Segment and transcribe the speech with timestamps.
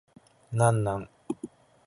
[0.51, 1.07] 何なん